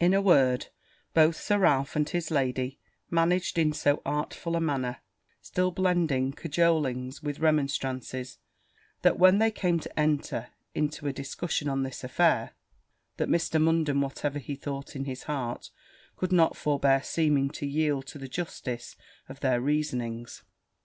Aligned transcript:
In 0.00 0.12
a 0.12 0.20
word, 0.20 0.70
both 1.14 1.36
Sir 1.36 1.58
Ralph 1.60 1.94
and 1.94 2.08
his 2.10 2.32
lady 2.32 2.80
managed 3.10 3.58
in 3.60 3.72
so 3.72 4.02
artful 4.04 4.56
a 4.56 4.60
manner, 4.60 4.96
still 5.40 5.70
blending 5.70 6.32
cajolings 6.32 7.22
with 7.22 7.38
remonstrances, 7.38 8.38
that, 9.02 9.20
when 9.20 9.38
they 9.38 9.52
came 9.52 9.78
to 9.78 9.96
enter 9.96 10.48
into 10.74 11.06
a 11.06 11.12
discussion 11.12 11.68
on 11.68 11.84
this 11.84 12.02
affair, 12.02 12.54
Mr. 13.18 13.62
Munden, 13.62 14.00
whatever 14.00 14.40
he 14.40 14.56
thought 14.56 14.96
in 14.96 15.04
his 15.04 15.22
heart, 15.30 15.70
could 16.16 16.32
not 16.32 16.56
forbear 16.56 17.00
seeming 17.00 17.48
to 17.50 17.64
yield 17.64 18.04
to 18.08 18.18
the 18.18 18.26
justice 18.26 18.96
of 19.28 19.38
their 19.38 19.60
reasonings. 19.60 20.42